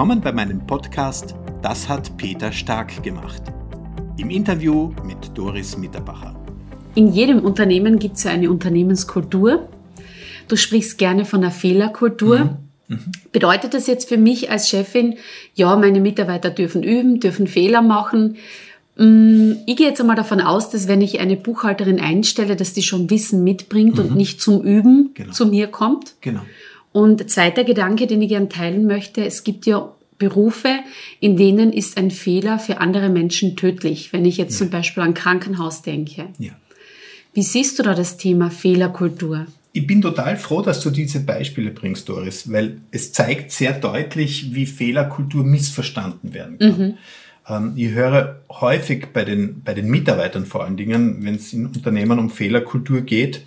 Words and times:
Willkommen 0.00 0.22
bei 0.22 0.32
meinem 0.32 0.66
Podcast 0.66 1.34
Das 1.60 1.86
hat 1.86 2.16
Peter 2.16 2.50
Stark 2.52 3.02
gemacht. 3.02 3.42
Im 4.16 4.30
Interview 4.30 4.94
mit 5.04 5.36
Doris 5.36 5.76
Mitterbacher. 5.76 6.34
In 6.94 7.12
jedem 7.12 7.40
Unternehmen 7.40 7.98
gibt 7.98 8.16
es 8.16 8.24
ja 8.24 8.30
eine 8.30 8.50
Unternehmenskultur. 8.50 9.68
Du 10.48 10.56
sprichst 10.56 10.96
gerne 10.96 11.26
von 11.26 11.42
einer 11.42 11.50
Fehlerkultur. 11.50 12.56
Mhm. 12.88 12.96
Mhm. 12.96 13.12
Bedeutet 13.30 13.74
das 13.74 13.86
jetzt 13.86 14.08
für 14.08 14.16
mich 14.16 14.50
als 14.50 14.70
Chefin, 14.70 15.18
ja, 15.54 15.76
meine 15.76 16.00
Mitarbeiter 16.00 16.48
dürfen 16.48 16.82
üben, 16.82 17.20
dürfen 17.20 17.46
Fehler 17.46 17.82
machen? 17.82 18.38
Mm, 18.96 19.52
ich 19.66 19.76
gehe 19.76 19.88
jetzt 19.88 20.00
einmal 20.00 20.16
davon 20.16 20.40
aus, 20.40 20.70
dass 20.70 20.88
wenn 20.88 21.02
ich 21.02 21.20
eine 21.20 21.36
Buchhalterin 21.36 22.00
einstelle, 22.00 22.56
dass 22.56 22.72
die 22.72 22.82
schon 22.82 23.10
Wissen 23.10 23.44
mitbringt 23.44 23.96
mhm. 23.96 24.00
und 24.00 24.16
nicht 24.16 24.40
zum 24.40 24.62
Üben 24.62 25.10
genau. 25.12 25.32
zu 25.32 25.44
mir 25.44 25.66
kommt. 25.66 26.14
Genau. 26.22 26.40
Und 26.92 27.30
zweiter 27.30 27.64
Gedanke, 27.64 28.06
den 28.06 28.22
ich 28.22 28.28
gerne 28.28 28.48
teilen 28.48 28.86
möchte, 28.86 29.24
es 29.24 29.44
gibt 29.44 29.66
ja 29.66 29.92
Berufe, 30.18 30.80
in 31.18 31.36
denen 31.36 31.72
ist 31.72 31.96
ein 31.96 32.10
Fehler 32.10 32.58
für 32.58 32.78
andere 32.78 33.08
Menschen 33.08 33.56
tödlich, 33.56 34.12
wenn 34.12 34.24
ich 34.24 34.36
jetzt 34.36 34.52
ja. 34.52 34.58
zum 34.58 34.70
Beispiel 34.70 35.02
an 35.02 35.14
Krankenhaus 35.14 35.82
denke. 35.82 36.26
Ja. 36.38 36.52
Wie 37.32 37.42
siehst 37.42 37.78
du 37.78 37.82
da 37.82 37.94
das 37.94 38.16
Thema 38.16 38.50
Fehlerkultur? 38.50 39.46
Ich 39.72 39.86
bin 39.86 40.02
total 40.02 40.36
froh, 40.36 40.62
dass 40.62 40.80
du 40.80 40.90
diese 40.90 41.20
Beispiele 41.20 41.70
bringst, 41.70 42.08
Doris, 42.08 42.50
weil 42.52 42.78
es 42.90 43.12
zeigt 43.12 43.52
sehr 43.52 43.72
deutlich, 43.72 44.52
wie 44.52 44.66
Fehlerkultur 44.66 45.44
missverstanden 45.44 46.34
werden 46.34 46.58
kann. 46.58 46.78
Mhm. 46.78 46.98
Ähm, 47.48 47.72
ich 47.76 47.90
höre 47.90 48.40
häufig 48.50 49.06
bei 49.12 49.24
den, 49.24 49.62
bei 49.62 49.74
den 49.74 49.88
Mitarbeitern 49.88 50.44
vor 50.44 50.64
allen 50.64 50.76
Dingen, 50.76 51.24
wenn 51.24 51.36
es 51.36 51.52
in 51.52 51.66
Unternehmen 51.66 52.18
um 52.18 52.30
Fehlerkultur 52.30 53.02
geht, 53.02 53.44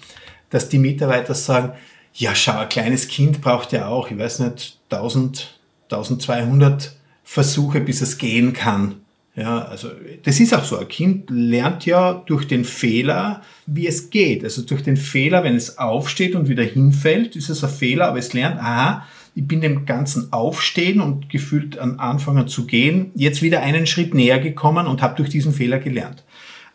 dass 0.49 0.69
die 0.69 0.80
Mitarbeiter 0.80 1.33
sagen, 1.33 1.73
ja, 2.13 2.35
schau, 2.35 2.58
ein 2.59 2.70
kleines 2.70 3.08
Kind 3.08 3.41
braucht 3.41 3.72
ja 3.72 3.88
auch, 3.88 4.12
ich 4.12 4.17
weiß 4.17 4.40
nicht, 4.40 4.80
1000, 4.91 5.59
1200 5.91 6.95
Versuche, 7.23 7.80
bis 7.80 8.02
es 8.02 8.17
gehen 8.17 8.53
kann. 8.53 8.95
Ja, 9.36 9.64
also 9.64 9.89
das 10.23 10.39
ist 10.39 10.53
auch 10.53 10.64
so. 10.64 10.78
Ein 10.78 10.88
Kind 10.88 11.30
lernt 11.31 11.88
ja 11.88 12.14
durch 12.14 12.47
den 12.47 12.66
Fehler, 12.66 13.42
wie 13.66 13.88
es 13.88 14.11
geht. 14.11 14.44
Also 14.44 14.61
durch 14.61 14.83
den 14.83 14.97
Fehler, 14.97 15.44
wenn 15.44 15.55
es 15.55 15.80
aufsteht 15.80 16.36
und 16.36 16.50
wieder 16.50 16.64
hinfällt, 16.64 17.36
ist 17.36 17.50
es 17.50 17.64
ein 17.64 17.70
Fehler, 17.72 18.09
aber 18.09 18.20
es 18.20 18.33
lernt, 18.33 18.59
aha, 18.59 19.08
ich 19.33 19.48
bin 19.48 19.61
dem 19.61 19.88
Ganzen 19.88 20.31
Aufstehen 20.31 21.02
und 21.02 21.30
gefühlt 21.30 21.80
an 21.80 22.00
Anfangen 22.00 22.48
zu 22.48 22.67
gehen, 22.67 23.11
jetzt 23.16 23.42
wieder 23.42 23.61
einen 23.61 23.88
Schritt 23.88 24.14
näher 24.14 24.39
gekommen 24.39 24.86
und 24.86 25.02
habe 25.02 25.16
durch 25.16 25.30
diesen 25.30 25.53
Fehler 25.53 25.80
gelernt. 25.80 26.23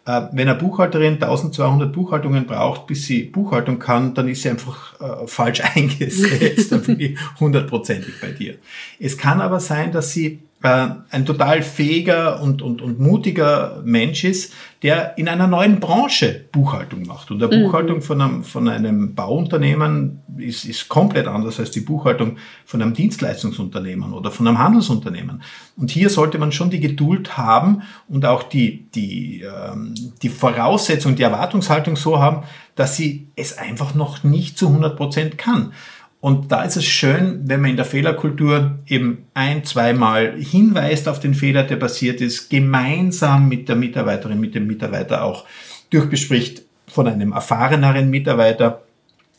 Äh, 0.09 0.28
wenn 0.33 0.48
eine 0.48 0.59
Buchhalterin 0.59 1.14
1200 1.14 1.92
Buchhaltungen 1.92 2.47
braucht, 2.47 2.87
bis 2.87 3.05
sie 3.05 3.25
Buchhaltung 3.25 3.78
kann, 3.78 4.14
dann 4.14 4.27
ist 4.27 4.41
sie 4.41 4.48
einfach 4.48 4.98
äh, 5.01 5.27
falsch 5.27 5.61
eingesetzt. 5.75 6.73
dann 6.73 6.81
bin 6.83 6.98
ich 6.98 7.19
hundertprozentig 7.39 8.14
bei 8.19 8.31
dir. 8.31 8.55
Es 8.98 9.19
kann 9.19 9.42
aber 9.42 9.61
sein, 9.61 9.92
dass 9.92 10.12
sie 10.12 10.39
äh, 10.62 10.89
ein 11.11 11.25
total 11.25 11.62
fähiger 11.62 12.42
und, 12.42 12.62
und, 12.62 12.83
und 12.83 12.98
mutiger 12.98 13.81
Mensch 13.84 14.25
ist, 14.25 14.53
der 14.83 15.17
in 15.19 15.28
einer 15.28 15.47
neuen 15.47 15.81
Branche 15.81 16.47
Buchhaltung 16.53 17.06
macht. 17.06 17.31
Und 17.31 17.41
der 17.41 17.48
mhm. 17.48 17.64
Buchhaltung 17.64 18.03
von 18.03 18.20
einem, 18.20 18.45
von 18.45 18.69
einem 18.69 19.14
Bauunternehmen 19.14 20.20
ist, 20.36 20.64
ist 20.64 20.89
komplett 20.89 21.27
anders 21.27 21.61
als 21.61 21.70
die 21.70 21.81
Buchhaltung 21.81 22.39
von 22.64 22.83
einem 22.83 22.95
Dienstleistungsunternehmen 22.95 24.12
oder 24.12 24.31
von 24.31 24.47
einem 24.47 24.59
Handelsunternehmen. 24.59 25.42
Und 25.77 25.91
hier 25.91 26.11
sollte 26.11 26.39
man 26.39 26.53
schon 26.53 26.70
die 26.70 26.81
Geduld 26.81 27.36
haben 27.36 27.83
und 28.09 28.25
auch 28.25 28.42
die, 28.42 28.89
die, 28.91 29.42
ähm, 29.42 29.95
die 30.23 30.29
Voraussetzung, 30.29 31.17
die 31.17 31.23
Erwartungshaltung 31.23 31.97
so 31.97 32.19
haben, 32.19 32.45
dass 32.75 32.97
sie 32.97 33.29
es 33.34 33.59
einfach 33.59 33.95
noch 33.95 34.23
nicht 34.23 34.59
zu 34.59 34.69
100 34.69 34.97
Prozent 34.97 35.39
kann. 35.39 35.73
Und 36.20 36.50
da 36.50 36.64
ist 36.64 36.77
es 36.77 36.84
schön, 36.84 37.42
wenn 37.44 37.61
man 37.61 37.70
in 37.70 37.77
der 37.77 37.84
Fehlerkultur 37.84 38.78
eben 38.86 39.27
ein, 39.34 39.64
zweimal 39.64 40.34
hinweist 40.36 41.08
auf 41.08 41.20
den 41.20 41.34
Fehler, 41.34 41.62
der 41.62 41.77
passiert 41.77 42.20
ist, 42.20 42.50
gemeinsam 42.50 43.48
mit 43.48 43.69
der 43.69 43.77
Mitarbeiterin, 43.77 44.40
mit 44.40 44.55
dem 44.55 44.67
Mitarbeiter 44.67 45.23
auch 45.23 45.45
durchbespricht 45.90 46.62
von 46.89 47.06
einem 47.06 47.33
erfahreneren 47.33 48.11
Mitarbeiter, 48.11 48.83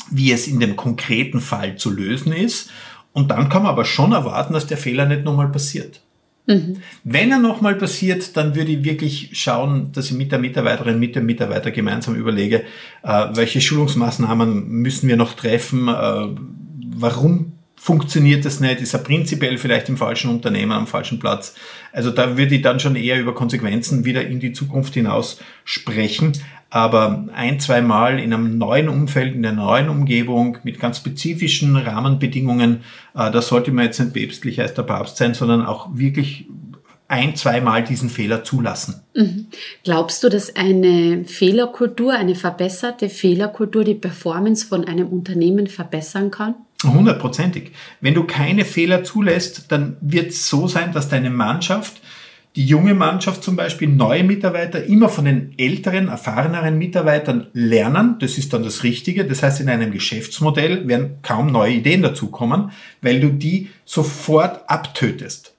wie 0.10 0.32
es 0.32 0.48
in 0.48 0.60
dem 0.62 0.78
konkreten 0.78 1.42
Fall 1.42 1.76
zu 1.76 1.92
lösen 1.92 2.32
ist. 2.32 2.72
Und 3.12 3.32
dann 3.32 3.50
kann 3.50 3.64
man 3.64 3.72
aber 3.72 3.86
schon 3.86 4.14
erwarten, 4.14 4.54
dass 4.54 4.68
der 4.68 4.78
Fehler 4.78 5.06
nicht 5.06 5.26
nochmal 5.26 5.50
passiert. 5.50 6.00
Mhm. 6.50 6.78
Wenn 7.04 7.32
er 7.32 7.40
nochmal 7.40 7.76
passiert, 7.76 8.36
dann 8.38 8.56
würde 8.56 8.72
ich 8.72 8.84
wirklich 8.84 9.30
schauen, 9.34 9.92
dass 9.92 10.06
ich 10.06 10.18
mit 10.18 10.32
der 10.32 10.40
Mitarbeiterin, 10.40 10.98
mit 10.98 11.16
dem 11.16 11.26
Mitarbeiter 11.26 11.72
gemeinsam 11.72 12.16
überlege, 12.16 12.64
äh, 13.04 13.28
welche 13.34 13.62
Schulungsmaßnahmen 13.62 14.68
müssen 14.68 15.08
wir 15.10 15.18
noch 15.18 15.34
treffen, 15.34 15.88
äh, 15.88 16.28
warum 17.02 17.54
funktioniert 17.76 18.44
das 18.44 18.60
nicht? 18.60 18.82
Ist 18.82 18.94
er 18.94 19.00
prinzipiell 19.00 19.58
vielleicht 19.58 19.90
im 19.90 19.98
falschen 19.98 20.30
Unternehmen, 20.30 20.74
am 20.74 20.88
falschen 20.88 21.20
Platz? 21.20 21.56
Also 21.94 22.12
da 22.12 22.38
würde 22.38 22.56
ich 22.56 22.62
dann 22.62 22.80
schon 22.80 22.96
eher 22.96 23.20
über 23.20 23.34
Konsequenzen 23.34 24.06
wieder 24.06 24.26
in 24.28 24.40
die 24.40 24.52
Zukunft 24.52 24.94
hinaus 24.94 25.40
sprechen. 25.64 26.34
Aber 26.70 27.26
ein, 27.34 27.60
zwei 27.60 27.82
Mal 27.82 28.20
in 28.20 28.32
einem 28.32 28.58
neuen 28.58 28.90
Umfeld, 28.90 29.34
in 29.34 29.46
einer 29.46 29.64
neuen 29.64 29.90
Umgebung 29.90 30.58
mit 30.64 30.80
ganz 30.80 30.98
spezifischen 30.98 31.76
Rahmenbedingungen, 31.76 32.82
äh, 33.16 33.32
da 33.32 33.42
sollte 33.42 33.72
man 33.72 33.86
jetzt 33.86 34.00
nicht 34.00 34.14
päpstlicher 34.14 34.64
als 34.64 34.76
der 34.76 34.84
Papst 34.84 35.18
sein, 35.18 35.34
sondern 35.34 35.66
auch 35.66 35.90
wirklich 35.94 36.46
ein, 37.08 37.36
zweimal 37.36 37.84
diesen 37.84 38.10
Fehler 38.10 38.44
zulassen. 38.44 39.02
Mhm. 39.16 39.48
Glaubst 39.84 40.24
du, 40.24 40.30
dass 40.30 40.56
eine 40.56 41.26
Fehlerkultur, 41.26 42.14
eine 42.14 42.36
verbesserte 42.36 43.10
Fehlerkultur 43.10 43.84
die 43.84 43.96
Performance 43.96 44.68
von 44.68 44.86
einem 44.86 45.08
Unternehmen 45.08 45.66
verbessern 45.66 46.30
kann? 46.30 46.54
Hundertprozentig. 46.84 47.72
Wenn 48.00 48.14
du 48.14 48.24
keine 48.24 48.64
Fehler 48.64 49.04
zulässt, 49.04 49.72
dann 49.72 49.98
wird 50.00 50.30
es 50.30 50.48
so 50.48 50.68
sein, 50.68 50.94
dass 50.94 51.10
deine 51.10 51.30
Mannschaft, 51.30 52.02
die 52.56 52.66
junge 52.66 52.94
Mannschaft 52.94 53.44
zum 53.44 53.58
Beispiel, 53.58 53.90
neue 53.90 54.24
Mitarbeiter, 54.24 54.84
immer 54.86 55.10
von 55.10 55.26
den 55.26 55.54
älteren, 55.58 56.08
erfahreneren 56.08 56.78
Mitarbeitern 56.78 57.48
lernen. 57.54 58.16
Das 58.20 58.38
ist 58.38 58.54
dann 58.54 58.64
das 58.64 58.84
Richtige. 58.84 59.26
Das 59.26 59.44
heißt, 59.44 59.60
in 59.60 59.70
einem 59.70 59.92
Geschäftsmodell 59.92 60.88
werden 60.88 61.18
kaum 61.22 61.48
neue 61.52 61.74
Ideen 61.74 62.02
dazukommen, 62.02 62.72
weil 63.02 63.20
du 63.20 63.30
die 63.30 63.70
sofort 63.84 64.70
abtötest. 64.70 65.54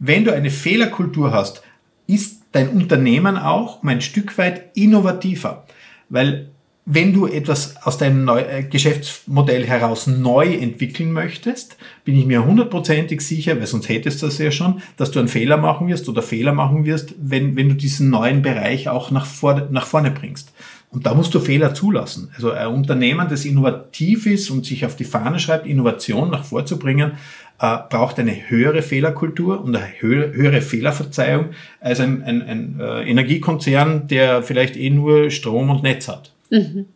Wenn 0.00 0.24
du 0.24 0.32
eine 0.32 0.50
Fehlerkultur 0.50 1.32
hast, 1.32 1.62
ist 2.06 2.42
dein 2.50 2.68
Unternehmen 2.70 3.36
auch 3.36 3.82
um 3.82 3.88
ein 3.88 4.00
Stück 4.00 4.36
weit 4.38 4.76
innovativer. 4.76 5.66
Weil 6.08 6.50
wenn 6.86 7.14
du 7.14 7.26
etwas 7.26 7.76
aus 7.82 7.96
deinem 7.96 8.24
Neu 8.24 8.40
äh, 8.40 8.62
Geschäftsmodell 8.62 9.64
heraus 9.66 10.06
neu 10.06 10.54
entwickeln 10.54 11.12
möchtest, 11.12 11.78
bin 12.04 12.18
ich 12.18 12.26
mir 12.26 12.44
hundertprozentig 12.44 13.22
sicher, 13.22 13.58
weil 13.58 13.66
sonst 13.66 13.88
hättest 13.88 14.20
du 14.20 14.26
das 14.26 14.36
ja 14.36 14.50
schon, 14.50 14.82
dass 14.98 15.10
du 15.10 15.18
einen 15.18 15.28
Fehler 15.28 15.56
machen 15.56 15.88
wirst 15.88 16.08
oder 16.10 16.20
Fehler 16.20 16.52
machen 16.52 16.84
wirst, 16.84 17.14
wenn, 17.18 17.56
wenn 17.56 17.70
du 17.70 17.74
diesen 17.74 18.10
neuen 18.10 18.42
Bereich 18.42 18.90
auch 18.90 19.10
nach, 19.10 19.24
vor, 19.24 19.68
nach 19.70 19.86
vorne 19.86 20.10
bringst. 20.10 20.52
Und 20.90 21.06
da 21.06 21.14
musst 21.14 21.34
du 21.34 21.40
Fehler 21.40 21.74
zulassen. 21.74 22.30
Also 22.36 22.52
ein 22.52 22.68
Unternehmen, 22.68 23.28
das 23.28 23.46
innovativ 23.46 24.26
ist 24.26 24.50
und 24.50 24.66
sich 24.66 24.84
auf 24.84 24.94
die 24.94 25.04
Fahne 25.04 25.40
schreibt, 25.40 25.66
Innovation 25.66 26.30
nach 26.30 26.44
vorzubringen, 26.44 27.12
äh, 27.60 27.78
braucht 27.88 28.18
eine 28.18 28.50
höhere 28.50 28.82
Fehlerkultur 28.82 29.64
und 29.64 29.74
eine 29.74 29.86
höhere 30.00 30.60
Fehlerverzeihung 30.60 31.46
als 31.80 31.98
ein, 32.00 32.22
ein, 32.22 32.42
ein 32.42 32.78
äh, 32.78 33.10
Energiekonzern, 33.10 34.06
der 34.06 34.42
vielleicht 34.42 34.76
eh 34.76 34.90
nur 34.90 35.30
Strom 35.30 35.70
und 35.70 35.82
Netz 35.82 36.08
hat. 36.08 36.33
Mhm. 36.50 36.86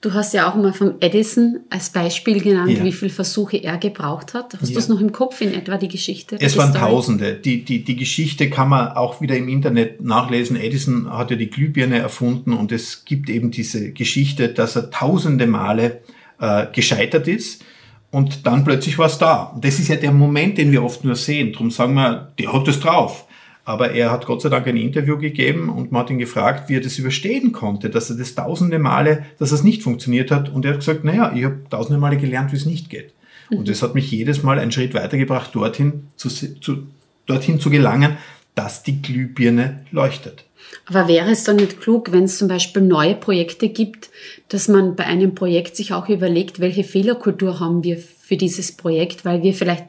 Du 0.00 0.12
hast 0.14 0.32
ja 0.32 0.50
auch 0.50 0.54
mal 0.54 0.72
vom 0.72 0.94
Edison 1.00 1.60
als 1.70 1.90
Beispiel 1.90 2.40
genannt, 2.40 2.78
ja. 2.78 2.84
wie 2.84 2.92
viele 2.92 3.10
Versuche 3.10 3.56
er 3.56 3.76
gebraucht 3.76 4.34
hat. 4.34 4.54
Hast 4.54 4.68
ja. 4.68 4.74
du 4.74 4.78
es 4.78 4.88
noch 4.88 5.00
im 5.00 5.12
Kopf 5.12 5.40
in 5.40 5.52
etwa, 5.54 5.76
die 5.76 5.88
Geschichte? 5.88 6.36
Es 6.40 6.56
waren 6.56 6.70
Story? 6.70 6.90
Tausende. 6.90 7.34
Die, 7.34 7.64
die, 7.64 7.84
die 7.84 7.96
Geschichte 7.96 8.48
kann 8.48 8.68
man 8.68 8.92
auch 8.92 9.20
wieder 9.20 9.36
im 9.36 9.48
Internet 9.48 10.00
nachlesen. 10.00 10.56
Edison 10.56 11.10
hat 11.10 11.30
ja 11.30 11.36
die 11.36 11.50
Glühbirne 11.50 11.98
erfunden 11.98 12.52
und 12.52 12.72
es 12.72 13.04
gibt 13.04 13.28
eben 13.28 13.50
diese 13.50 13.92
Geschichte, 13.92 14.48
dass 14.48 14.76
er 14.76 14.90
tausende 14.90 15.46
Male 15.46 16.00
äh, 16.40 16.66
gescheitert 16.72 17.28
ist 17.28 17.64
und 18.12 18.46
dann 18.46 18.62
plötzlich 18.62 18.98
war 18.98 19.06
es 19.06 19.18
da. 19.18 19.44
Und 19.44 19.64
das 19.64 19.78
ist 19.78 19.88
ja 19.88 19.96
der 19.96 20.12
Moment, 20.12 20.58
den 20.58 20.70
wir 20.70 20.84
oft 20.84 21.02
nur 21.02 21.16
sehen. 21.16 21.52
Darum 21.52 21.70
sagen 21.70 21.94
wir, 21.94 22.32
der 22.38 22.52
hat 22.52 22.68
es 22.68 22.78
drauf. 22.78 23.26
Aber 23.64 23.92
er 23.92 24.10
hat 24.10 24.26
Gott 24.26 24.42
sei 24.42 24.48
Dank 24.48 24.66
ein 24.66 24.76
Interview 24.76 25.18
gegeben 25.18 25.68
und 25.68 25.92
man 25.92 26.02
hat 26.02 26.10
ihn 26.10 26.18
gefragt, 26.18 26.68
wie 26.68 26.76
er 26.76 26.80
das 26.80 26.98
überstehen 26.98 27.52
konnte, 27.52 27.90
dass 27.90 28.10
er 28.10 28.16
das 28.16 28.34
tausende 28.34 28.80
Male, 28.80 29.24
dass 29.38 29.52
es 29.52 29.62
nicht 29.62 29.82
funktioniert 29.82 30.30
hat. 30.32 30.48
Und 30.48 30.64
er 30.64 30.72
hat 30.72 30.80
gesagt, 30.80 31.04
naja, 31.04 31.32
ich 31.34 31.44
habe 31.44 31.60
tausende 31.70 32.00
Male 32.00 32.16
gelernt, 32.16 32.52
wie 32.52 32.56
es 32.56 32.66
nicht 32.66 32.90
geht. 32.90 33.12
Mhm. 33.50 33.58
Und 33.58 33.68
das 33.68 33.82
hat 33.82 33.94
mich 33.94 34.10
jedes 34.10 34.42
Mal 34.42 34.58
einen 34.58 34.72
Schritt 34.72 34.94
weitergebracht, 34.94 35.54
dorthin 35.54 36.08
zu, 36.16 36.28
zu, 36.28 36.86
dorthin 37.26 37.60
zu 37.60 37.70
gelangen, 37.70 38.16
dass 38.54 38.82
die 38.82 39.00
Glühbirne 39.00 39.84
leuchtet. 39.92 40.44
Aber 40.86 41.08
wäre 41.08 41.30
es 41.30 41.44
dann 41.44 41.56
nicht 41.56 41.80
klug, 41.80 42.12
wenn 42.12 42.24
es 42.24 42.38
zum 42.38 42.48
Beispiel 42.48 42.82
neue 42.82 43.14
Projekte 43.14 43.68
gibt, 43.68 44.10
dass 44.48 44.68
man 44.68 44.96
bei 44.96 45.04
einem 45.04 45.34
Projekt 45.34 45.76
sich 45.76 45.92
auch 45.92 46.08
überlegt, 46.08 46.60
welche 46.60 46.84
Fehlerkultur 46.84 47.60
haben 47.60 47.84
wir 47.84 47.98
für 47.98 48.36
dieses 48.36 48.72
Projekt, 48.72 49.24
weil 49.24 49.42
wir 49.42 49.54
vielleicht 49.54 49.84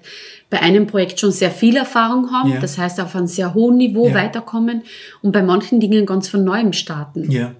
bei 0.49 0.61
einem 0.61 0.85
Projekt 0.85 1.19
schon 1.19 1.31
sehr 1.31 1.49
viel 1.49 1.77
Erfahrung 1.77 2.31
haben, 2.31 2.53
ja. 2.53 2.59
das 2.59 2.77
heißt 2.77 2.99
auf 3.01 3.15
einem 3.15 3.25
sehr 3.25 3.53
hohen 3.53 3.77
Niveau 3.77 4.09
ja. 4.09 4.13
weiterkommen 4.13 4.83
und 5.21 5.31
bei 5.31 5.41
manchen 5.41 5.79
Dingen 5.79 6.05
ganz 6.05 6.29
von 6.29 6.43
neuem 6.43 6.73
starten. 6.73 7.31
Ja, 7.31 7.55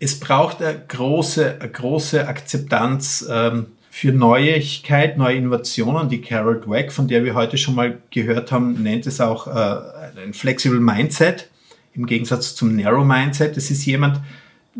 es 0.00 0.18
braucht 0.18 0.62
eine 0.62 0.80
große, 0.88 1.58
eine 1.60 1.70
große 1.70 2.26
Akzeptanz 2.26 3.28
ähm, 3.30 3.66
für 3.90 4.12
Neuigkeit, 4.12 5.18
neue 5.18 5.36
Innovationen. 5.36 6.08
Die 6.08 6.20
Carol 6.20 6.60
Dweck, 6.60 6.92
von 6.92 7.08
der 7.08 7.24
wir 7.24 7.34
heute 7.34 7.58
schon 7.58 7.74
mal 7.74 7.98
gehört 8.10 8.52
haben, 8.52 8.82
nennt 8.82 9.06
es 9.06 9.20
auch 9.20 9.46
äh, 9.46 10.20
ein 10.24 10.32
Flexible 10.32 10.80
Mindset 10.80 11.50
im 11.98 12.06
Gegensatz 12.06 12.54
zum 12.54 12.76
Narrow 12.76 13.04
Mindset. 13.04 13.56
Das 13.56 13.70
ist 13.70 13.84
jemand, 13.84 14.20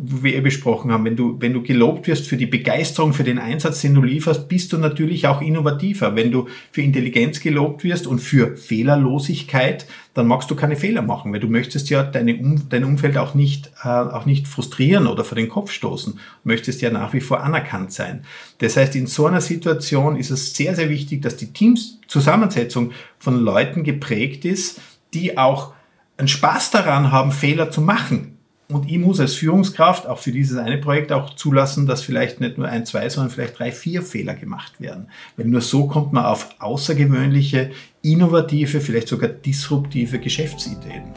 wie 0.01 0.23
wir 0.23 0.37
eh 0.37 0.41
besprochen 0.41 0.93
haben, 0.93 1.05
wenn 1.05 1.17
du, 1.17 1.37
wenn 1.41 1.53
du 1.53 1.61
gelobt 1.61 2.07
wirst 2.07 2.29
für 2.29 2.37
die 2.37 2.47
Begeisterung, 2.47 3.13
für 3.13 3.25
den 3.25 3.41
Einsatz, 3.41 3.81
den 3.81 3.95
du 3.95 4.03
lieferst, 4.03 4.49
bist 4.49 4.73
du 4.73 4.79
natürlich 4.79 5.27
auch 5.27 5.43
innovativer. 5.43 6.15
Wenn 6.15 6.31
du 6.31 6.47
für 6.71 6.83
Intelligenz 6.83 7.41
gelobt 7.41 7.83
wirst 7.83 8.07
und 8.07 8.21
für 8.21 8.57
Fehlerlosigkeit, 8.57 9.87
dann 10.15 10.29
magst 10.29 10.53
du 10.53 10.55
keine 10.55 10.77
Fehler 10.77 11.03
machen, 11.03 11.33
weil 11.33 11.41
du 11.41 11.49
möchtest 11.49 11.91
ja 11.91 12.05
deine 12.05 12.37
um, 12.37 12.69
dein 12.69 12.85
Umfeld 12.85 13.19
auch 13.19 13.35
nicht, 13.35 13.73
äh, 13.83 13.89
auch 13.89 14.25
nicht 14.25 14.47
frustrieren 14.47 15.09
oder 15.09 15.25
vor 15.25 15.37
den 15.37 15.49
Kopf 15.49 15.73
stoßen. 15.73 16.13
Du 16.13 16.49
möchtest 16.49 16.81
ja 16.81 16.91
nach 16.91 17.13
wie 17.13 17.21
vor 17.21 17.43
anerkannt 17.43 17.93
sein. 17.93 18.25
Das 18.59 18.77
heißt, 18.77 18.95
in 18.95 19.09
so 19.09 19.27
einer 19.27 19.41
Situation 19.41 20.15
ist 20.15 20.31
es 20.31 20.55
sehr, 20.55 20.77
sehr 20.77 20.91
wichtig, 20.91 21.23
dass 21.23 21.37
die 21.37 21.53
Teamszusammensetzung 21.53 22.93
von 23.19 23.41
Leuten 23.41 23.83
geprägt 23.83 24.45
ist, 24.45 24.81
die 25.13 25.37
auch 25.37 25.73
einen 26.19 26.29
Spaß 26.29 26.71
daran 26.73 27.11
haben, 27.11 27.33
Fehler 27.33 27.71
zu 27.71 27.81
machen 27.81 28.39
und 28.71 28.91
ich 28.91 28.99
muss 28.99 29.19
als 29.19 29.35
Führungskraft 29.35 30.07
auch 30.07 30.19
für 30.19 30.31
dieses 30.31 30.59
eine 30.59 30.77
Projekt 30.77 31.11
auch 31.11 31.35
zulassen, 31.35 31.87
dass 31.87 32.03
vielleicht 32.03 32.41
nicht 32.41 32.59
nur 32.59 32.69
ein, 32.69 32.85
zwei, 32.85 33.09
sondern 33.09 33.31
vielleicht 33.31 33.59
drei, 33.59 33.73
vier 33.73 34.03
Fehler 34.03 34.35
gemacht 34.35 34.79
werden. 34.79 35.09
Weil 35.37 35.47
nur 35.47 35.63
so 35.63 35.87
kommt 35.87 36.13
man 36.13 36.27
auf 36.27 36.55
außergewöhnliche, 36.59 37.71
innovative, 38.03 38.83
vielleicht 38.83 39.09
sogar 39.09 39.31
disruptive 39.31 40.19
Geschäftsideen. 40.19 41.15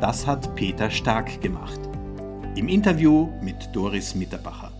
Das 0.00 0.26
hat 0.26 0.54
Peter 0.54 0.90
Stark 0.90 1.42
gemacht. 1.42 1.80
Im 2.54 2.68
Interview 2.68 3.28
mit 3.42 3.56
Doris 3.74 4.14
Mitterbacher. 4.14 4.72